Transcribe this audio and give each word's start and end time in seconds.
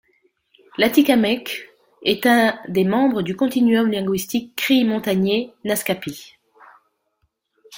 L'atikamekw 0.79 1.45
est 2.01 2.25
un 2.25 2.59
des 2.67 2.83
membres 2.85 3.21
du 3.21 3.35
continuum 3.35 3.91
linguistique 3.91 4.55
cri-montagnais-naskapi. 4.55 6.37